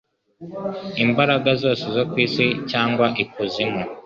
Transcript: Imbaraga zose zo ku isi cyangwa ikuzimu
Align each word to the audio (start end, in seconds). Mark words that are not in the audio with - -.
Imbaraga 1.03 1.49
zose 1.61 1.85
zo 1.95 2.03
ku 2.09 2.15
isi 2.25 2.45
cyangwa 2.71 3.05
ikuzimu 3.23 3.81